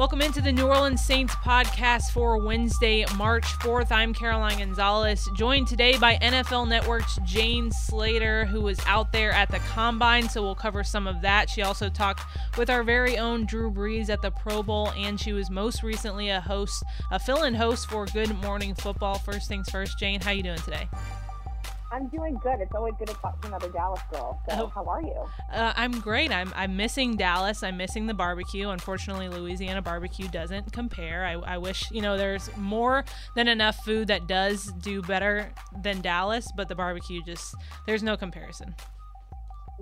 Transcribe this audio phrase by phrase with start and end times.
[0.00, 3.92] Welcome into the New Orleans Saints podcast for Wednesday, March 4th.
[3.92, 9.50] I'm Caroline Gonzalez, joined today by NFL Network's Jane Slater, who was out there at
[9.50, 11.50] the combine, so we'll cover some of that.
[11.50, 12.22] She also talked
[12.56, 16.30] with our very own Drew Brees at the Pro Bowl, and she was most recently
[16.30, 19.18] a host, a fill-in host for Good Morning Football.
[19.18, 20.88] First things first, Jane, how you doing today?
[21.92, 22.60] I'm doing good.
[22.60, 24.40] It's always good to talk to another Dallas girl.
[24.48, 25.26] So, oh, how are you?
[25.52, 26.30] Uh, I'm great.
[26.30, 27.62] I'm I'm missing Dallas.
[27.62, 28.68] I'm missing the barbecue.
[28.68, 31.24] Unfortunately, Louisiana barbecue doesn't compare.
[31.24, 36.00] I, I wish you know there's more than enough food that does do better than
[36.00, 37.54] Dallas, but the barbecue just
[37.86, 38.74] there's no comparison.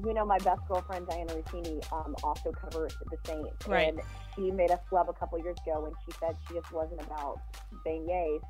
[0.04, 3.88] You know, my best girlfriend Dianna Russini um, also covers the Saints, right.
[3.88, 4.00] and
[4.34, 7.40] she made us love a couple years ago when she said she just wasn't about
[7.84, 8.40] beignets.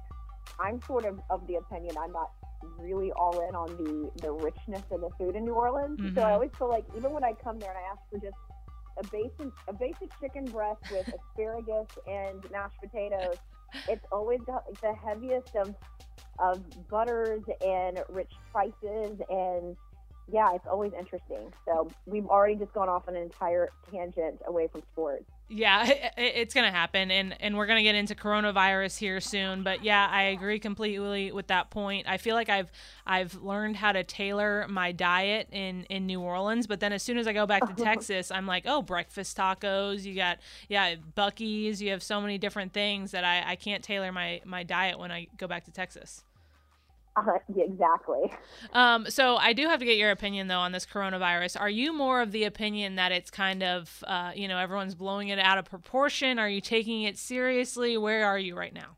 [0.60, 2.30] I'm sort of of the opinion I'm not
[2.78, 5.98] really all in on the the richness of the food in New Orleans.
[5.98, 6.14] Mm-hmm.
[6.14, 6.34] So I mm-hmm.
[6.34, 8.36] always feel like even when I come there and I ask for just
[8.98, 13.36] a basic a basic chicken breast with asparagus and mashed potatoes,
[13.88, 15.74] it's always got like the heaviest of
[16.38, 19.76] of butters and rich spices and
[20.30, 21.52] yeah, it's always interesting.
[21.64, 25.24] So we've already just gone off on an entire tangent away from sports.
[25.48, 29.20] Yeah, it, it's going to happen, and and we're going to get into coronavirus here
[29.20, 29.62] soon.
[29.62, 32.06] But yeah, I agree completely with that point.
[32.06, 32.70] I feel like I've
[33.06, 37.16] I've learned how to tailor my diet in in New Orleans, but then as soon
[37.16, 40.04] as I go back to Texas, I'm like, oh, breakfast tacos.
[40.04, 41.80] You got yeah, Buc-ee's.
[41.80, 45.10] You have so many different things that I I can't tailor my my diet when
[45.10, 46.24] I go back to Texas.
[47.18, 48.32] Uh, exactly.
[48.72, 51.60] Um, so I do have to get your opinion though on this coronavirus.
[51.60, 55.28] Are you more of the opinion that it's kind of, uh, you know, everyone's blowing
[55.28, 56.38] it out of proportion?
[56.38, 57.96] Are you taking it seriously?
[57.96, 58.96] Where are you right now?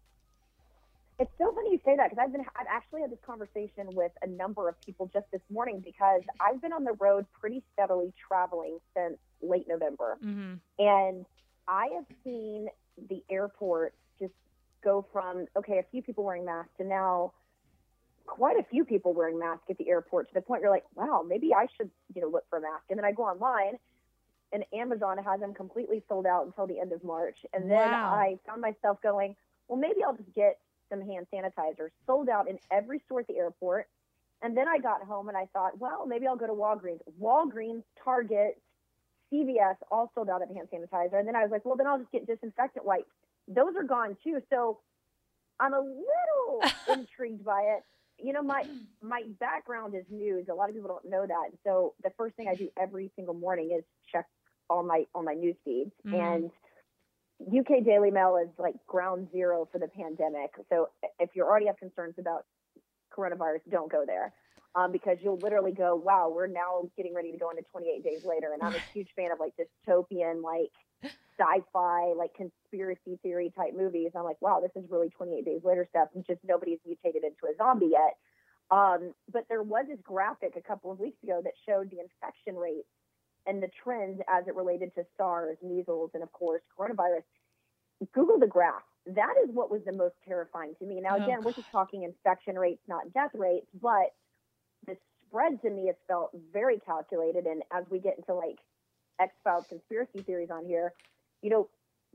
[1.21, 4.11] It's so funny you say that because I've been I've actually had this conversation with
[4.23, 8.13] a number of people just this morning because I've been on the road pretty steadily
[8.27, 10.55] traveling since late November, mm-hmm.
[10.79, 11.27] and
[11.69, 12.69] I have seen
[13.11, 14.33] the airport just
[14.83, 17.33] go from okay, a few people wearing masks to now
[18.31, 21.25] quite a few people wearing masks at the airport to the point you're like, wow,
[21.27, 22.85] maybe I should, you know, look for a mask.
[22.89, 23.77] And then I go online
[24.53, 27.37] and Amazon has them completely sold out until the end of March.
[27.53, 28.15] And then wow.
[28.15, 29.35] I found myself going,
[29.69, 30.59] well, maybe I'll just get
[30.89, 33.89] some hand sanitizer sold out in every store at the airport.
[34.43, 37.01] And then I got home and I thought, well, maybe I'll go to Walgreens.
[37.21, 38.61] Walgreens, Target,
[39.33, 41.19] CVS all sold out of hand sanitizer.
[41.19, 43.11] And then I was like, well, then I'll just get disinfectant wipes.
[43.49, 44.41] Those are gone too.
[44.51, 44.79] So
[45.59, 47.85] I'm a little intrigued by it
[48.23, 48.65] you know my
[49.03, 51.51] my background is news a lot of people don't know that.
[51.65, 54.27] So the first thing i do every single morning is check
[54.69, 55.93] all my all my news feeds.
[56.07, 56.15] Mm-hmm.
[56.15, 56.51] and
[57.59, 60.51] uk daily mail is like ground zero for the pandemic.
[60.69, 60.89] So
[61.19, 62.45] if you already have concerns about
[63.17, 64.33] coronavirus don't go there
[64.77, 68.25] um, because you'll literally go wow we're now getting ready to go into 28 days
[68.25, 68.53] later.
[68.53, 70.73] And i'm a huge fan of like dystopian like
[71.03, 74.13] sci-fi like conspiracy theory type movies.
[74.15, 77.47] I'm like, wow, this is really 28 days later stuff, and just nobody's mutated into
[77.51, 78.17] a zombie yet.
[78.71, 82.57] Um, but there was this graphic a couple of weeks ago that showed the infection
[82.57, 82.87] rates
[83.47, 87.23] and the trends as it related to SARS, measles, and of course coronavirus.
[88.15, 88.83] Google the graph.
[89.07, 91.01] That is what was the most terrifying to me.
[91.01, 94.15] Now, oh, again, oh, we're just talking infection rates, not death rates, but
[94.87, 94.97] the
[95.27, 97.47] spread to me has felt very calculated.
[97.47, 98.59] And as we get into like
[99.21, 100.93] X Files conspiracy theories on here,
[101.43, 101.69] you know,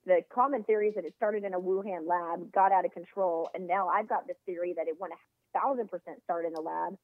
[0.06, 3.50] the common theory is that it started in a Wuhan lab, got out of control,
[3.56, 6.62] and now I've got this theory that it went a thousand percent start in a
[6.62, 6.96] lab.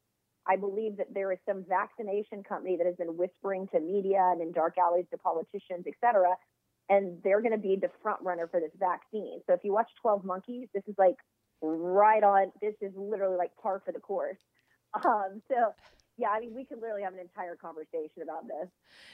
[0.47, 4.41] I believe that there is some vaccination company that has been whispering to media and
[4.41, 6.35] in dark alleys to politicians, et cetera,
[6.89, 9.39] and they're going to be the front runner for this vaccine.
[9.47, 11.15] So if you watch 12 Monkeys, this is like
[11.61, 12.51] right on.
[12.61, 14.39] This is literally like par for the course.
[14.93, 15.73] Um, so
[16.21, 18.69] yeah, I mean, we could literally have an entire conversation about this.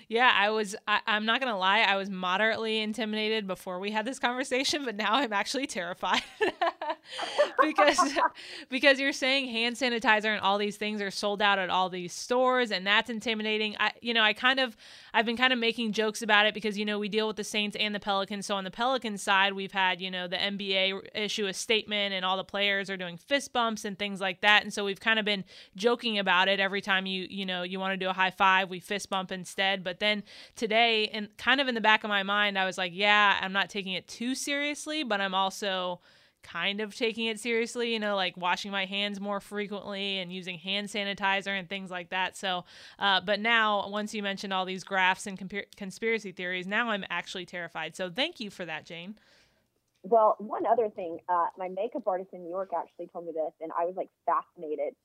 [0.09, 3.91] Yeah, I was, I, am not going to lie, I was moderately intimidated before we
[3.91, 6.22] had this conversation, but now I'm actually terrified.
[7.62, 8.00] because
[8.70, 12.13] because you're saying hand sanitizer and all these things are sold out at all these
[12.13, 13.75] stores and that's intimidating.
[13.80, 14.75] I you know, I kind of
[15.13, 17.44] I've been kind of making jokes about it because you know, we deal with the
[17.44, 18.45] Saints and the Pelicans.
[18.45, 22.24] So on the Pelicans side, we've had, you know, the NBA issue a statement and
[22.24, 24.63] all the players are doing fist bumps and things like that.
[24.63, 25.44] And so we've kind of been
[25.75, 28.69] joking about it every time you you know, you want to do a high five,
[28.69, 29.84] we fist bump instead.
[29.84, 30.24] But then
[30.56, 33.54] today and kind of in the back of my mind, I was like, yeah, I'm
[33.54, 36.00] not taking it too seriously, but I'm also
[36.48, 40.58] kind of taking it seriously, you know, like washing my hands more frequently and using
[40.58, 42.38] hand sanitizer and things like that.
[42.38, 42.66] So,
[43.00, 47.06] uh, but now, once you mentioned all these graphs and comp- conspiracy theories, now I'm
[47.10, 47.96] actually terrified.
[47.96, 49.16] So, thank you for that, Jane.
[50.04, 53.52] Well, one other thing, uh, my makeup artist in New York actually told me this,
[53.60, 54.96] and I was like fascinated.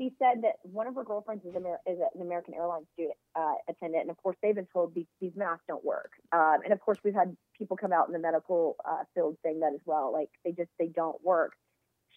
[0.00, 3.52] She said that one of her girlfriends is, Amer- is an American Airlines student uh,
[3.68, 6.12] attendant, and of course they've been told these, these masks don't work.
[6.32, 9.60] Um, and of course we've had people come out in the medical uh, field saying
[9.60, 11.52] that as well, like they just they don't work.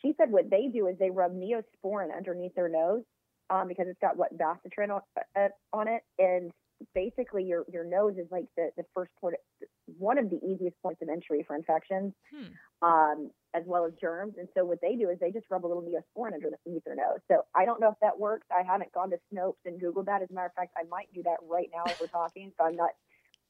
[0.02, 3.04] She said what they do is they rub neosporin underneath their nose
[3.50, 5.02] um, because it's got what bacitracin on,
[5.36, 6.52] uh, on it, and
[6.94, 9.36] basically your your nose is like the the first port,
[9.98, 12.88] one of the easiest points of entry for infections, hmm.
[12.88, 14.36] um, as well as germs.
[14.38, 17.20] And so what they do is they just rub a little neosporin underneath their nose.
[17.28, 18.48] So I don't know if that works.
[18.52, 20.22] I haven't gone to Snopes and Googled that.
[20.22, 22.52] As a matter of fact, I might do that right now as we're talking.
[22.58, 22.92] So I'm not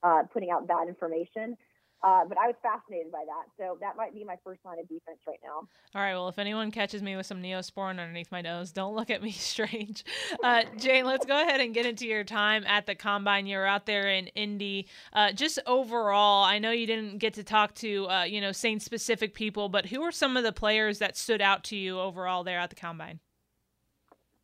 [0.03, 1.57] uh, putting out bad information.
[2.03, 3.45] Uh, but I was fascinated by that.
[3.57, 5.67] So that might be my first line of defense right now.
[5.95, 6.13] All right.
[6.13, 9.31] Well, if anyone catches me with some neosporin underneath my nose, don't look at me
[9.31, 10.03] strange.
[10.43, 13.47] Uh, Jane, let's go ahead and get into your time at the combine.
[13.47, 14.87] You were out there in Indy.
[15.13, 18.81] Uh, just overall, I know you didn't get to talk to, uh, you know, Saint
[18.81, 22.43] specific people, but who are some of the players that stood out to you overall
[22.43, 23.21] there at the combine?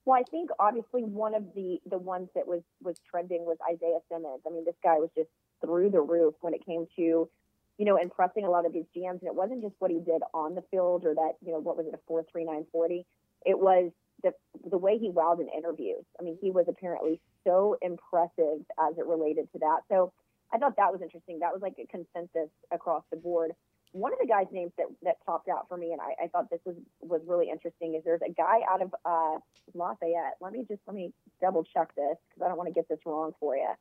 [0.05, 3.99] Well, I think obviously one of the the ones that was was trending was Isaiah
[4.09, 4.41] Simmons.
[4.47, 5.29] I mean, this guy was just
[5.61, 7.29] through the roof when it came to
[7.79, 9.21] you know, impressing a lot of these GMs.
[9.21, 11.77] And it wasn't just what he did on the field or that, you know, what
[11.77, 13.05] was it, a 43940.
[13.45, 13.91] It was
[14.21, 14.33] the,
[14.69, 16.03] the way he wowed in interviews.
[16.19, 19.79] I mean, he was apparently so impressive as it related to that.
[19.87, 20.11] So
[20.53, 21.39] I thought that was interesting.
[21.39, 23.51] That was like a consensus across the board.
[23.93, 26.49] One of the guys' names that, that popped out for me, and I, I thought
[26.49, 29.39] this was, was really interesting, is there's a guy out of uh,
[29.73, 30.35] Lafayette.
[30.41, 32.99] Let me just let me double check this because I don't want to get this
[33.05, 33.71] wrong for you.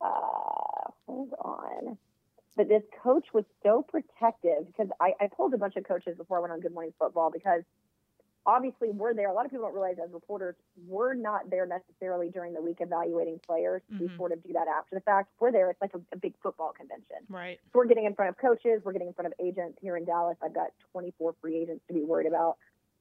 [0.00, 1.98] Uh, hold on.
[2.56, 6.38] But this coach was so protective because I, I pulled a bunch of coaches before
[6.38, 7.62] I went on Good Morning Football because
[8.44, 9.30] obviously we're there.
[9.30, 10.54] A lot of people don't realize as reporters,
[10.86, 13.82] we're not there necessarily during the week evaluating players.
[13.92, 14.04] Mm-hmm.
[14.04, 15.30] We sort of do that after the fact.
[15.40, 15.70] We're there.
[15.70, 17.18] It's like a, a big football convention.
[17.28, 17.58] Right.
[17.72, 18.82] So we're getting in front of coaches.
[18.84, 20.36] We're getting in front of agents here in Dallas.
[20.42, 22.56] I've got 24 free agents to be worried about.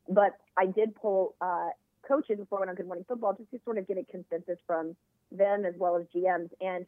[0.07, 1.69] But I did pull uh,
[2.07, 4.57] coaches before I went on Good Morning Football just to sort of get a consensus
[4.65, 4.95] from
[5.31, 6.49] them as well as GMs.
[6.59, 6.85] And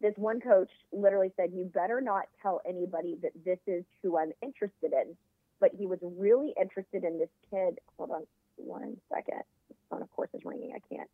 [0.00, 4.32] this one coach literally said, You better not tell anybody that this is who I'm
[4.42, 5.16] interested in.
[5.60, 7.78] But he was really interested in this kid.
[7.98, 8.26] Hold on
[8.56, 9.42] one second.
[9.68, 10.72] The phone, of course, is ringing.
[10.74, 11.08] I can't.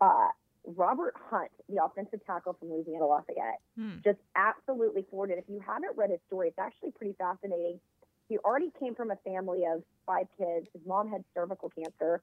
[0.00, 0.28] Uh,
[0.74, 3.98] Robert Hunt, the offensive tackle from Louisiana Lafayette, hmm.
[4.02, 5.38] just absolutely floored it.
[5.38, 7.78] If you haven't read his story, it's actually pretty fascinating.
[8.28, 10.66] He already came from a family of five kids.
[10.72, 12.20] His mom had cervical cancer.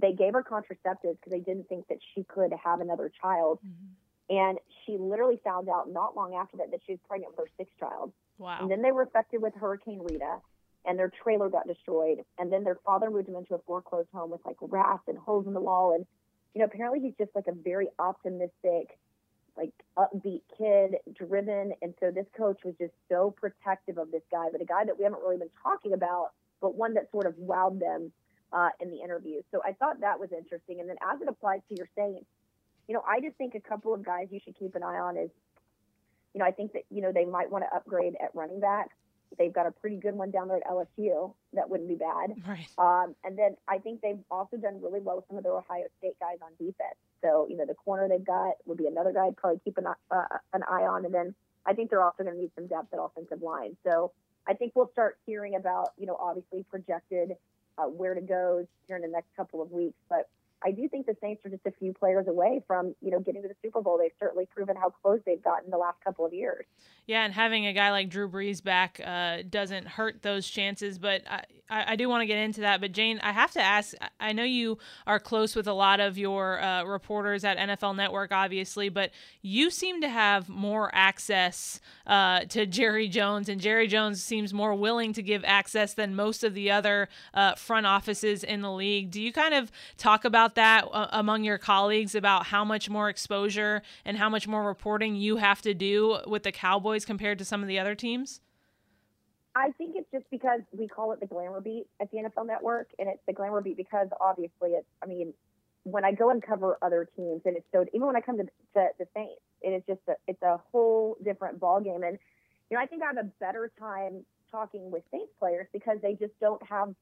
[0.00, 3.60] They gave her contraceptives because they didn't think that she could have another child.
[3.64, 3.92] Mm-hmm.
[4.30, 7.52] And she literally found out not long after that that she was pregnant with her
[7.58, 8.12] sixth child.
[8.38, 8.58] Wow.
[8.60, 10.38] And then they were affected with Hurricane Rita,
[10.86, 12.18] and their trailer got destroyed.
[12.38, 15.46] And then their father moved them into a foreclosed home with like rats and holes
[15.46, 15.94] in the wall.
[15.94, 16.06] And,
[16.54, 18.98] you know, apparently he's just like a very optimistic,
[19.56, 21.72] like upbeat kid, driven.
[21.80, 24.98] And so this coach was just so protective of this guy, but a guy that
[24.98, 26.30] we haven't really been talking about,
[26.60, 28.10] but one that sort of wowed them
[28.52, 29.42] uh, in the interview.
[29.52, 30.80] So I thought that was interesting.
[30.80, 32.26] And then as it applies to your Saints,
[32.88, 35.16] you know, I just think a couple of guys you should keep an eye on
[35.16, 35.30] is,
[36.34, 38.90] you know, I think that, you know, they might want to upgrade at running back.
[39.38, 41.32] They've got a pretty good one down there at LSU.
[41.54, 42.34] That wouldn't be bad.
[42.46, 42.68] Right.
[42.78, 45.84] Um, and then I think they've also done really well with some of their Ohio
[45.98, 46.96] State guys on defense.
[47.22, 49.86] So, you know, the corner they've got would be another guy I'd probably keep an,
[49.86, 50.22] uh,
[50.52, 51.04] an eye on.
[51.04, 51.34] And then
[51.66, 53.76] I think they're also going to need some depth at offensive line.
[53.84, 54.12] So
[54.46, 57.36] I think we'll start hearing about, you know, obviously projected
[57.78, 59.96] uh, where to go here in the next couple of weeks.
[60.08, 60.28] But
[60.64, 63.42] I do think the Saints are just a few players away from, you know, getting
[63.42, 63.98] to the Super Bowl.
[63.98, 66.64] They've certainly proven how close they've gotten the last couple of years.
[67.06, 70.98] Yeah, and having a guy like Drew Brees back uh, doesn't hurt those chances.
[70.98, 71.44] But I,
[71.92, 72.80] I, do want to get into that.
[72.80, 73.94] But Jane, I have to ask.
[74.18, 78.32] I know you are close with a lot of your uh, reporters at NFL Network,
[78.32, 79.10] obviously, but
[79.42, 84.74] you seem to have more access uh, to Jerry Jones, and Jerry Jones seems more
[84.74, 89.10] willing to give access than most of the other uh, front offices in the league.
[89.10, 93.08] Do you kind of talk about that uh, among your colleagues about how much more
[93.08, 97.04] exposure and how much more reporting you have to do with the Cowboys?
[97.04, 98.40] Compared to some of the other teams?
[99.56, 102.88] I think it's just because we call it the glamour beat at the NFL Network,
[102.98, 104.86] and it's the glamour beat because obviously it's.
[105.02, 105.32] I mean,
[105.84, 108.44] when I go and cover other teams, and it's so even when I come to,
[108.44, 112.02] to the Saints, it is just a, it's a whole different ball game.
[112.02, 112.18] And
[112.70, 116.14] you know, I think I have a better time talking with Saints players because they
[116.14, 116.94] just don't have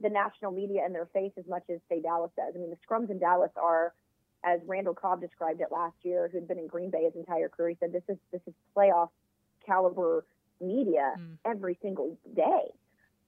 [0.00, 2.52] the national media in their face as much as say Dallas does.
[2.54, 3.94] I mean, the scrums in Dallas are,
[4.44, 7.70] as Randall Cobb described it last year, who'd been in Green Bay his entire career.
[7.70, 9.08] He said this is this is playoff
[9.64, 10.24] caliber
[10.60, 11.36] media mm.
[11.44, 12.72] every single day.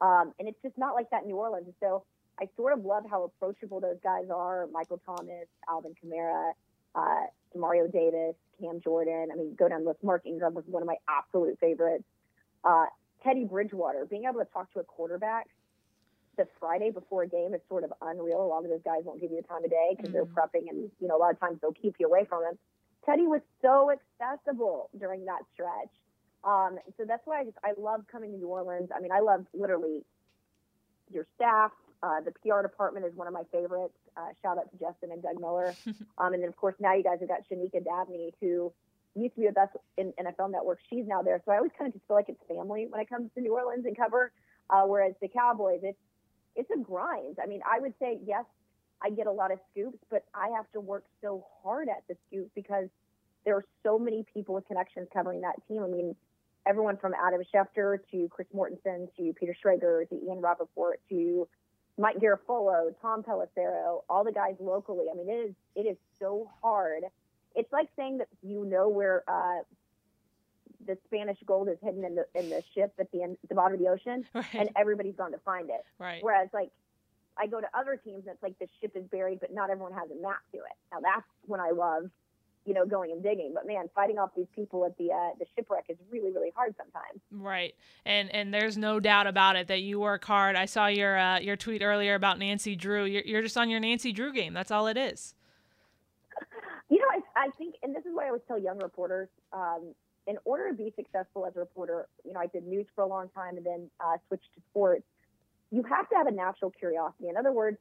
[0.01, 1.67] Um, and it's just not like that in New Orleans.
[1.81, 2.05] So
[2.41, 4.69] I sort of love how approachable those guys are.
[4.73, 6.53] Michael Thomas, Alvin Kamara,
[6.95, 9.29] uh, Mario Davis, Cam Jordan.
[9.33, 10.05] I mean, go down the list.
[10.05, 12.05] Mark Ingram was one of my absolute favorites.
[12.63, 12.87] Uh,
[13.25, 15.49] Teddy Bridgewater, being able to talk to a quarterback
[16.39, 18.43] the Friday before a game is sort of unreal.
[18.43, 20.15] A lot of those guys won't give you the time of day because mm-hmm.
[20.15, 22.59] they're prepping, and you know a lot of times they'll keep you away from them.
[23.05, 25.93] Teddy was so accessible during that stretch.
[26.45, 28.89] Um, so that's why I just I love coming to New Orleans.
[28.95, 30.05] I mean, I love literally
[31.11, 31.73] your staff.
[32.03, 33.99] Uh, the PR department is one of my favorites.
[34.17, 35.75] Uh, shout out to Justin and Doug Miller.
[36.19, 38.73] um, and then of course now you guys have got Shanika Dabney, who
[39.17, 40.79] used to be with us in NFL Network.
[40.89, 43.09] She's now there, so I always kind of just feel like it's family when it
[43.09, 44.33] comes to New Orleans and cover.
[44.71, 45.99] Uh, whereas the Cowboys, it's
[46.59, 47.39] it's a grind.
[47.43, 48.45] I mean, I would say yes,
[49.01, 52.17] I get a lot of scoops, but I have to work so hard at the
[52.27, 52.89] scoop because
[53.45, 55.83] there are so many people with connections covering that team.
[55.85, 56.17] I mean,
[56.67, 61.49] everyone from Adam Schefter to Chris Mortensen to Peter Schrager to Ian Rapoport to
[61.97, 65.07] Mike Garafolo, Tom Pelissero, all the guys locally.
[65.13, 67.05] I mean, it is it is so hard.
[67.55, 69.63] It's like saying that you know where uh,
[70.89, 73.75] the Spanish gold is hidden in the in the ship at the end, the bottom
[73.75, 74.47] of the ocean, right.
[74.55, 75.85] and everybody's gone to find it.
[76.01, 76.25] Right.
[76.25, 76.71] Whereas like
[77.37, 79.93] I go to other teams and it's like the ship is buried, but not everyone
[79.93, 80.77] has a map to it.
[80.91, 82.11] Now that's when I love,
[82.65, 83.53] you know, going and digging.
[83.55, 86.75] But man, fighting off these people at the uh, the shipwreck is really really hard
[86.79, 87.21] sometimes.
[87.31, 87.75] Right,
[88.07, 90.57] and and there's no doubt about it that you work hard.
[90.57, 93.05] I saw your uh, your tweet earlier about Nancy Drew.
[93.05, 94.55] You're, you're just on your Nancy Drew game.
[94.55, 95.35] That's all it is.
[96.91, 97.05] You know,
[97.37, 99.29] I, I think, and this is what I always tell young reporters.
[99.53, 99.95] Um,
[100.29, 103.07] in order to be successful as a reporter, you know, I did news for a
[103.07, 105.05] long time and then uh, switched to sports
[105.71, 107.29] you have to have a natural curiosity.
[107.29, 107.79] In other words,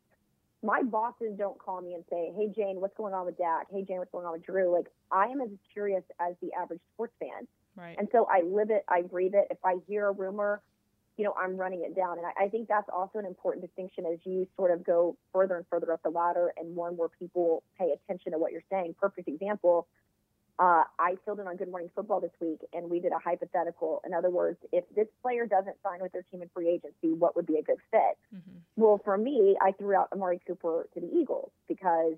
[0.64, 3.68] my bosses don't call me and say, "Hey Jane, what's going on with Dak?
[3.70, 6.82] Hey Jane, what's going on with Drew?" Like I am as curious as the average
[6.94, 7.96] sports fan, right.
[7.98, 9.48] and so I live it, I breathe it.
[9.52, 10.62] If I hear a rumor,
[11.16, 14.06] you know, I'm running it down, and I, I think that's also an important distinction
[14.12, 17.10] as you sort of go further and further up the ladder, and more and more
[17.20, 18.96] people pay attention to what you're saying.
[19.00, 19.88] Perfect example
[20.60, 24.02] uh, I filled in on Good Morning Football this week, and we did a hypothetical.
[24.06, 27.36] In other words, if this player doesn't sign with their team in free agency, what
[27.36, 28.18] would be a good fit?
[28.36, 28.58] Mm-hmm.
[28.76, 32.16] Well, for me, I threw out Amari Cooper to the Eagles because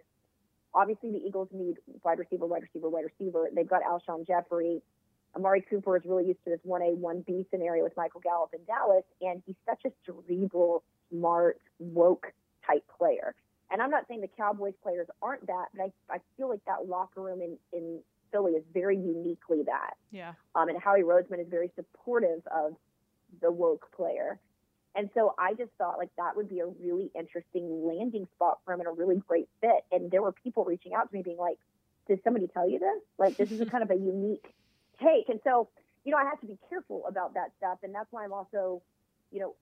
[0.73, 3.49] obviously the Eagles need wide receiver, wide receiver, wide receiver.
[3.53, 4.81] They've got Alshon Jeffery.
[5.35, 9.03] Amari Cooper is really used to this 1A, 1B scenario with Michael Gallup in Dallas,
[9.21, 12.31] and he's such a cerebral, smart, woke
[12.65, 13.35] type player.
[13.69, 16.87] And I'm not saying the Cowboys players aren't that, but I, I feel like that
[16.87, 17.99] locker room in, in
[18.31, 19.95] Philly is very uniquely that.
[20.11, 20.33] Yeah.
[20.55, 22.75] Um, and Howie Roseman is very supportive of
[23.41, 24.39] the woke player.
[24.95, 28.73] And so I just thought like that would be a really interesting landing spot for
[28.73, 29.85] him and a really great fit.
[29.91, 31.57] And there were people reaching out to me being like,
[32.07, 33.01] did somebody tell you this?
[33.17, 34.53] Like, this is a kind of a unique
[35.01, 35.29] take.
[35.29, 35.69] And so,
[36.03, 37.77] you know, I have to be careful about that stuff.
[37.83, 38.81] And that's why I'm also,
[39.31, 39.55] you know,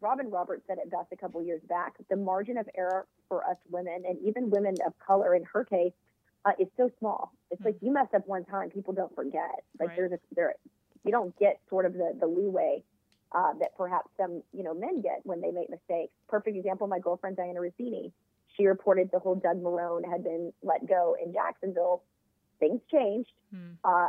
[0.00, 1.94] Robin Roberts said it best a couple years back.
[2.08, 5.92] The margin of error for us women and even women of color in her case
[6.44, 7.32] uh, is so small.
[7.50, 7.68] It's mm-hmm.
[7.68, 9.64] like you mess up one time, people don't forget.
[9.78, 9.96] Like right.
[9.96, 10.54] there's a there,
[11.04, 12.82] you don't get sort of the the leeway
[13.32, 16.12] uh, that perhaps some you know men get when they make mistakes.
[16.28, 18.12] Perfect example, my girlfriend Dianna Russini.
[18.56, 22.02] She reported the whole Doug Marrone had been let go in Jacksonville.
[22.58, 23.32] Things changed.
[23.54, 23.76] Mm.
[23.84, 24.08] Uh,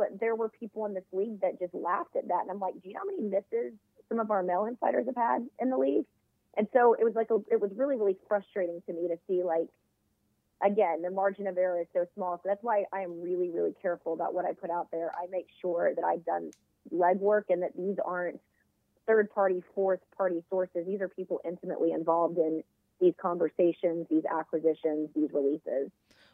[0.00, 2.40] but there were people in this league that just laughed at that.
[2.40, 3.74] And I'm like, do you know how many misses
[4.08, 6.06] some of our male insiders have had in the league?
[6.56, 9.42] And so it was like, a, it was really, really frustrating to me to see
[9.42, 9.68] like
[10.62, 12.36] again, the margin of error is so small.
[12.36, 15.12] So that's why I am really, really careful about what I put out there.
[15.14, 16.50] I make sure that I've done
[16.92, 18.40] legwork and that these aren't
[19.06, 20.86] third party, fourth party sources.
[20.86, 22.62] These are people intimately involved in
[23.00, 25.90] these conversations, these acquisitions, these releases.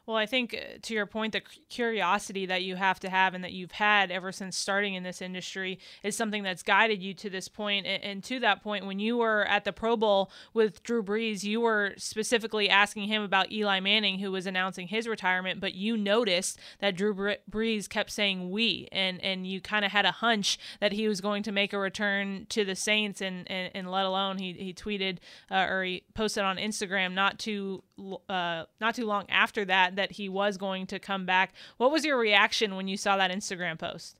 [0.06, 3.42] Well, I think uh, to your point, the curiosity that you have to have and
[3.42, 7.28] that you've had ever since starting in this industry is something that's guided you to
[7.28, 7.86] this point.
[7.86, 11.60] And, to that point, when you were at the Pro Bowl with Drew Brees, you
[11.60, 16.58] were specifically asking him about Eli Manning, who was announcing his retirement, but you noticed
[16.80, 17.14] that Drew
[17.50, 21.20] Brees kept saying we, and, and you kind of had a hunch that he was
[21.20, 24.72] going to make a return to the Saints, and, and, and let alone he, he
[24.72, 25.18] tweeted
[25.50, 27.82] uh, or he posted on Instagram not too
[28.28, 31.52] uh, not too long after that that he was going to come back.
[31.76, 34.16] What was your reaction when you saw that Instagram post?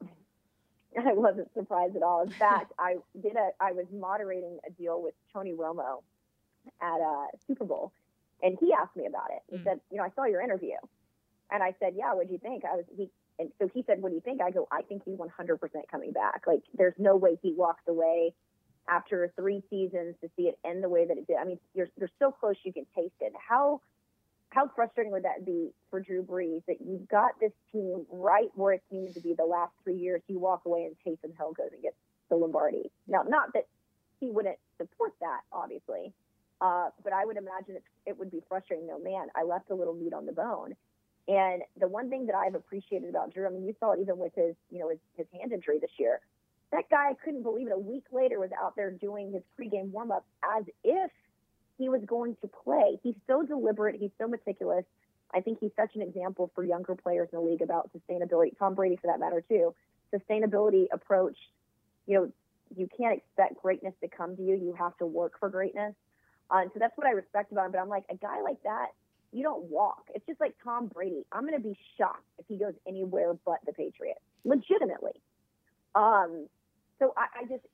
[0.99, 2.23] I wasn't surprised at all.
[2.23, 6.03] In fact, I did a I was moderating a deal with Tony Romo
[6.81, 7.93] at a Super Bowl,
[8.43, 9.43] and he asked me about it.
[9.49, 9.65] He mm.
[9.65, 10.77] said, "You know, I saw your interview,"
[11.51, 14.03] and I said, "Yeah, what do you think?" I was he, and so he said,
[14.03, 15.59] "What do you think?" I go, "I think he's 100%
[15.91, 16.43] coming back.
[16.47, 18.35] Like, there's no way he walks away."
[18.89, 21.39] After three seasons, to see it end the way that it did.
[21.39, 23.33] I mean, you're you're so close you can taste it.
[23.37, 23.81] How
[24.57, 28.73] how frustrating would that be for Drew Brees that you've got this team right where
[28.73, 30.23] it needed to be the last three years?
[30.29, 31.97] You walk away and Taysom Hill goes and gets
[32.31, 32.91] the Lombardi.
[33.07, 33.67] Now, not that
[34.19, 36.15] he wouldn't support that, obviously,
[36.63, 38.87] uh, but I would imagine it, it would be frustrating.
[38.87, 40.75] No, man, I left a little meat on the bone.
[41.29, 44.17] And the one thing that I've appreciated about Drew, I mean, you saw it even
[44.17, 46.21] with his, you know, his, his hand injury this year.
[46.73, 47.75] that guy, I couldn't believe it.
[47.75, 50.25] A week later, was out there doing his pregame warm up
[50.57, 51.11] as if
[51.79, 52.99] he was going to play.
[53.03, 53.97] He's so deliberate.
[54.01, 54.85] He's so meticulous.
[55.35, 58.57] I think he's such an example for younger players in the league about sustainability.
[58.59, 59.75] Tom Brady, for that matter, too.
[60.15, 61.37] Sustainability approach.
[62.07, 62.33] You know,
[62.77, 64.55] you can't expect greatness to come to you.
[64.55, 65.95] You have to work for greatness.
[66.51, 67.73] Uh, and so that's what I respect about him.
[67.73, 68.89] But I'm like, a guy like that,
[69.33, 70.09] you don't walk.
[70.15, 71.27] It's just like Tom Brady.
[71.33, 75.21] I'm going to be shocked if he goes anywhere but the Patriots, legitimately.
[75.95, 76.47] Um,
[76.99, 77.65] so I, I just,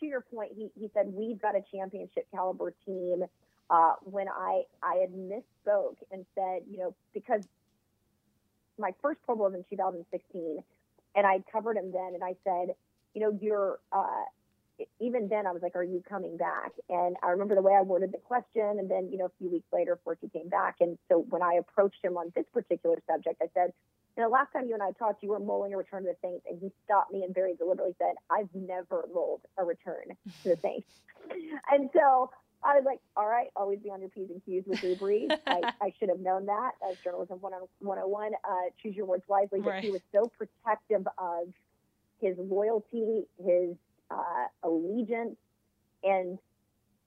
[0.00, 3.24] to your point, he, he said, we've got a championship caliber team.
[3.72, 7.42] Uh, when I, I had misspoke and said, you know, because
[8.78, 10.62] my first Pro Bowl was in 2016,
[11.14, 12.74] and I covered him then, and I said,
[13.14, 14.24] you know, you're, uh,
[15.00, 16.72] even then I was like, are you coming back?
[16.90, 18.78] And I remember the way I worded the question.
[18.78, 20.76] And then, you know, a few weeks later, of course, he came back.
[20.80, 23.72] And so when I approached him on this particular subject, I said,
[24.16, 26.16] you know, last time you and I talked, you were mulling a return to the
[26.28, 30.04] Saints, and he stopped me and very deliberately said, I've never mulled a return
[30.42, 30.88] to the Saints.
[31.70, 32.30] and so
[32.64, 35.72] I was like, all right, always be on your P's and Q's with Drew I,
[35.80, 38.32] I should have known that as journalism 101.
[38.44, 38.50] Uh,
[38.82, 39.60] choose your words wisely.
[39.60, 39.84] But right.
[39.84, 41.48] he was so protective of
[42.20, 43.74] his loyalty, his
[44.10, 45.36] uh, allegiance,
[46.04, 46.38] and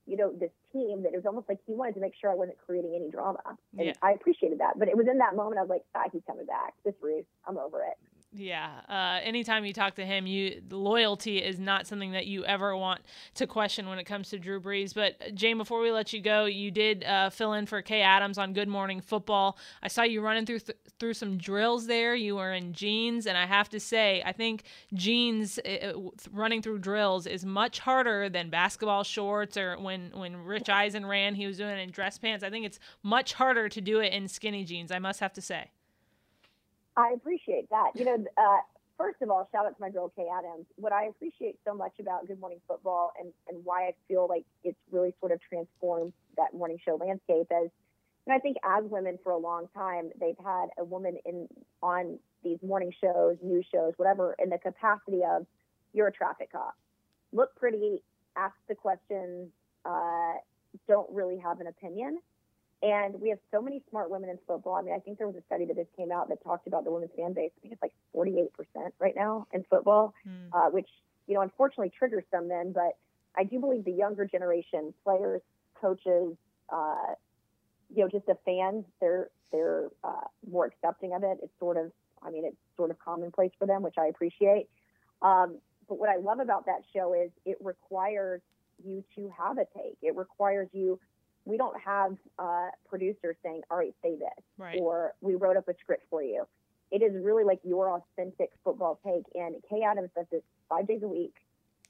[0.06, 2.36] you know this team that it was almost like he wanted to make sure I
[2.36, 3.94] wasn't creating any drama, and yeah.
[4.02, 4.78] I appreciated that.
[4.78, 6.74] But it was in that moment I was like, ah, he's coming back.
[6.84, 7.98] This Reese, I'm over it.
[8.38, 8.70] Yeah.
[8.90, 13.02] Uh, anytime you talk to him, you loyalty is not something that you ever want
[13.36, 14.94] to question when it comes to Drew Brees.
[14.94, 18.38] But Jane, before we let you go, you did uh, fill in for Kay Adams
[18.38, 19.58] on Good Morning Football.
[19.82, 22.14] I saw you running through th- through some drills there.
[22.14, 24.64] You were in jeans, and I have to say, I think
[24.94, 25.94] jeans uh,
[26.32, 31.36] running through drills is much harder than basketball shorts or when when Rich Eisen ran,
[31.36, 32.44] he was doing it in dress pants.
[32.44, 34.92] I think it's much harder to do it in skinny jeans.
[34.92, 35.72] I must have to say.
[36.98, 37.92] I appreciate that.
[37.96, 38.58] You know, uh,
[38.98, 40.66] first of all, shout out to my girl Kay Adams.
[40.76, 44.46] What I appreciate so much about Good Morning Football and, and why I feel like
[44.64, 47.70] it's really sort of transformed that morning show landscape is,
[48.28, 51.48] and I think as women for a long time, they've had a woman in
[51.84, 55.46] on these morning shows, news shows, whatever, in the capacity of
[55.94, 56.76] you're a traffic cop,
[57.32, 58.04] look pretty,
[58.36, 59.50] ask the questions,
[59.86, 60.34] uh,
[60.88, 62.20] don't really have an opinion.
[62.84, 64.76] And we have so many smart women in football.
[64.76, 66.84] I mean, I think there was a study that just came out that talked about
[66.84, 67.52] the women's fan base.
[67.58, 68.50] I think it's like 48%
[69.00, 70.50] right now in football, mm.
[70.54, 70.90] uh, which,
[71.28, 72.74] you know, unfortunately triggers some men.
[72.74, 72.98] But
[73.36, 75.42] I do believe the younger generation, players,
[75.80, 76.36] coaches,
[76.70, 77.14] uh,
[77.94, 81.38] you know, just the fans, they're they're uh, more accepting of it.
[81.42, 84.68] It's sort of, I mean, it's sort of commonplace for them, which I appreciate.
[85.22, 88.42] Um, but what I love about that show is it requires
[88.84, 89.98] you to have a take.
[90.02, 91.00] It requires you
[91.46, 94.80] we don't have uh, producers saying, all right, say this, right.
[94.82, 96.46] or we wrote up a script for you.
[96.92, 99.24] It is really like your authentic football take.
[99.36, 101.36] And Kay Adams does this five days a week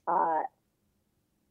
[0.06, 0.42] uh,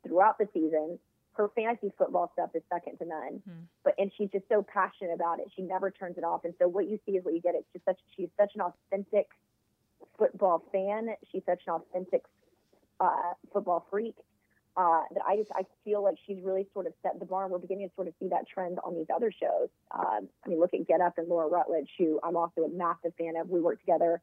[0.06, 1.00] throughout the season.
[1.34, 3.64] Her fantasy football stuff is second to none, hmm.
[3.84, 5.48] but and she's just so passionate about it.
[5.54, 6.46] She never turns it off.
[6.46, 7.56] And so what you see is what you get.
[7.56, 9.28] It's just such she's such an authentic
[10.18, 11.10] football fan.
[11.30, 12.24] She's such an authentic
[13.02, 14.16] uh, football freak
[14.78, 17.52] uh, that I just I feel like she's really sort of set the bar, and
[17.52, 19.70] we're beginning to sort of see that trend on these other shows.
[19.92, 23.14] Um, I mean, look at Get Up and Laura Rutledge, who I'm also a massive
[23.18, 23.50] fan of.
[23.50, 24.22] We work together.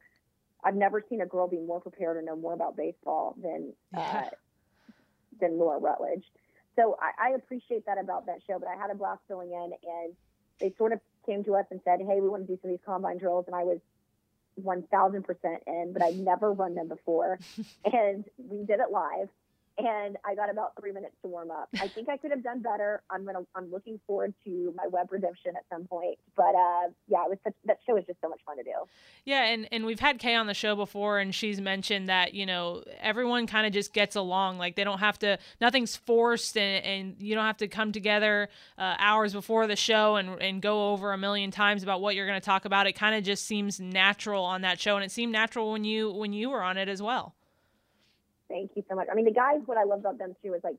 [0.63, 4.25] I've never seen a girl be more prepared or know more about baseball than uh,
[5.39, 6.23] than Laura Rutledge.
[6.75, 8.59] So I, I appreciate that about that show.
[8.59, 10.13] But I had a blast filling in, and
[10.59, 12.77] they sort of came to us and said, "Hey, we want to do some of
[12.77, 13.79] these combine drills," and I was
[14.61, 15.25] 1000%
[15.65, 17.39] in, but I'd never run them before.
[17.91, 19.29] and we did it live
[19.77, 21.69] and I got about three minutes to warm up.
[21.79, 23.01] I think I could have done better.
[23.09, 26.19] I'm gonna I'm looking forward to my web redemption at some point.
[26.35, 28.71] But uh, yeah, it was such, that show was just so much fun to do.
[29.25, 32.45] Yeah, and and we've had Kay on the show before, and she's mentioned that you
[32.45, 34.59] know everyone kind of just gets along.
[34.59, 38.49] Like they don't have to, nothing's forced, and, and you don't have to come together
[38.77, 42.27] uh, hours before the show and and go over a million times about what you're
[42.27, 42.85] going to talk about.
[42.85, 46.11] It kind of just seems natural on that show, and it seemed natural when you
[46.11, 47.35] when you were on it as well.
[48.53, 49.07] Thank you so much.
[49.11, 50.75] I mean, the guys, what I love about them too is like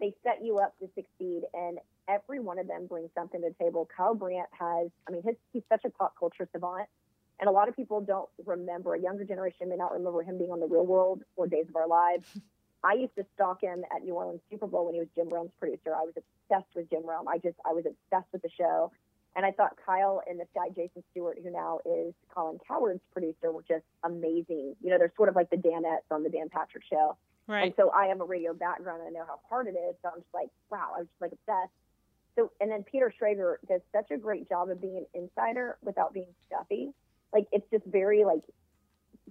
[0.00, 3.64] they set you up to succeed, and every one of them brings something to the
[3.64, 3.88] table.
[3.96, 6.88] Kyle Brandt has, I mean, his, he's such a pop culture savant,
[7.38, 8.94] and a lot of people don't remember.
[8.94, 11.76] A younger generation may not remember him being on The Real World or Days of
[11.76, 12.26] Our Lives.
[12.82, 15.52] I used to stalk him at New Orleans Super Bowl when he was Jim Rome's
[15.60, 15.94] producer.
[15.94, 17.28] I was obsessed with Jim Rome.
[17.28, 18.90] I just, I was obsessed with the show.
[19.36, 23.52] And I thought Kyle and this guy, Jason Stewart, who now is Colin Cowherd's producer,
[23.52, 24.74] were just amazing.
[24.82, 27.16] You know, they're sort of like the Danettes on the Dan Patrick show.
[27.46, 27.64] Right.
[27.64, 29.94] And so I have a radio background and I know how hard it is.
[30.02, 31.72] So I'm just like, wow, I was just like obsessed.
[32.34, 36.14] So, and then Peter Schrager does such a great job of being an insider without
[36.14, 36.92] being stuffy.
[37.32, 38.42] Like, it's just very like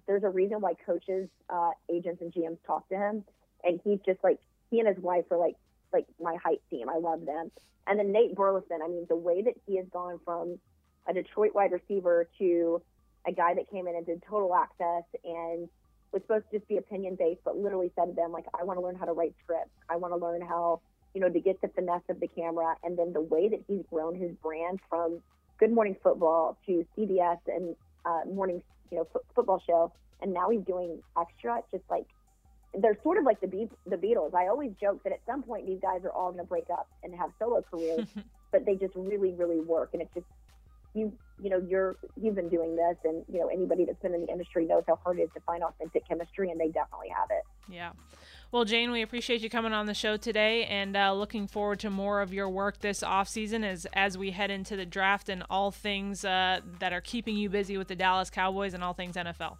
[0.08, 3.24] there's a reason why coaches, uh, agents, and GMs talk to him,
[3.64, 4.40] and he's just like
[4.70, 5.56] he and his wife are like
[5.94, 6.90] like my hype team.
[6.90, 7.52] I love them.
[7.88, 10.60] And then Nate Burleson, I mean, the way that he has gone from
[11.08, 12.82] a Detroit wide receiver to
[13.28, 15.70] a guy that came in and did total access and
[16.12, 18.80] was supposed to just be opinion based, but literally said to them, like, I want
[18.80, 19.72] to learn how to write scripts.
[19.90, 20.82] I want to learn how,
[21.14, 22.76] you know, to get the finesse of the camera.
[22.84, 25.22] And then the way that he's grown his brand from
[25.60, 29.92] Good Morning Football to CBS and uh, morning, you know, f- football show.
[30.22, 31.62] And now he's doing extra.
[31.72, 32.06] Just like,
[32.80, 34.34] they're sort of like the Be- the Beatles.
[34.34, 36.88] I always joke that at some point these guys are all going to break up
[37.04, 38.08] and have solo careers,
[38.52, 39.90] but they just really, really work.
[39.94, 40.26] And it's just
[40.96, 41.12] you
[41.42, 44.32] you know you're you've been doing this and you know anybody that's been in the
[44.32, 47.44] industry knows how hard it is to find authentic chemistry and they definitely have it
[47.68, 47.92] yeah
[48.52, 51.90] well jane we appreciate you coming on the show today and uh, looking forward to
[51.90, 55.44] more of your work this off season as as we head into the draft and
[55.50, 59.16] all things uh, that are keeping you busy with the dallas cowboys and all things
[59.18, 59.58] nfl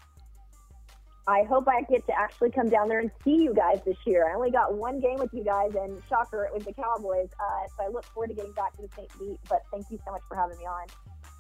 [1.28, 4.30] I hope I get to actually come down there and see you guys this year.
[4.30, 7.30] I only got one game with you guys, and shocker, it was the Cowboys.
[7.40, 9.10] Uh, so I look forward to getting back to the St.
[9.18, 9.40] Pete.
[9.50, 10.86] But thank you so much for having me on.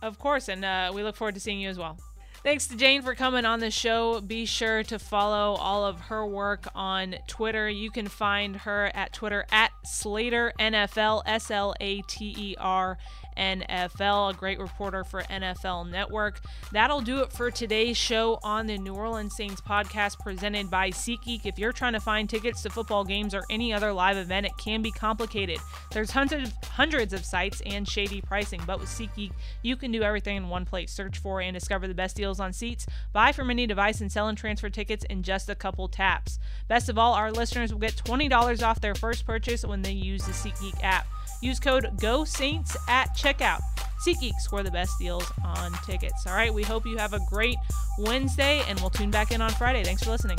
[0.01, 1.99] Of course, and uh, we look forward to seeing you as well.
[2.43, 4.21] Thanks to Jane for coming on the show.
[4.21, 7.67] Be sure to follow all of her work on Twitter.
[7.67, 12.97] You can find her at Twitter at Slater NFL, S L A T E R
[13.37, 16.41] NFL, a great reporter for NFL Network.
[16.71, 21.45] That'll do it for today's show on the New Orleans Saints podcast presented by SeatGeek.
[21.45, 24.57] If you're trying to find tickets to football games or any other live event, it
[24.57, 25.59] can be complicated.
[25.91, 30.37] There's hundreds hundreds of sites and shady pricing, but with SeatGeek, you can do everything
[30.37, 30.91] in one place.
[30.91, 34.27] Search for and discover the best deals on seats, buy from any device, and sell
[34.27, 36.39] and transfer tickets in just a couple taps.
[36.67, 40.25] Best of all, our listeners will get $20 off their first purchase when they use
[40.25, 41.07] the SeatGeek app.
[41.41, 43.59] Use code GoSaints at checkout.
[44.05, 46.27] SeatGeek score the best deals on tickets.
[46.27, 47.57] All right, we hope you have a great
[47.97, 49.83] Wednesday, and we'll tune back in on Friday.
[49.83, 50.37] Thanks for listening.